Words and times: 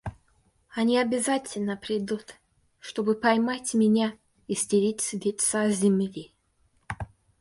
Они 0.73 0.97
обязательно 0.97 1.77
придут, 1.77 2.33
чтобы 2.79 3.13
поймать 3.13 3.75
меня 3.75 4.15
и 4.47 4.55
стереть 4.55 5.01
с 5.01 5.13
лица 5.13 5.69
земли. 5.69 6.33